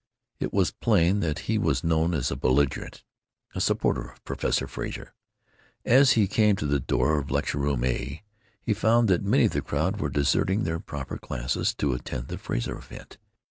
[0.39, 3.03] It was plain that he was known as a belligerent,
[3.53, 5.13] a supporter of Professor Frazer.
[5.85, 8.23] As he came to the door of Lecture room A
[8.63, 12.39] he found that many of the crowd were deserting their proper classes to attend the
[12.39, 13.19] Frazer event.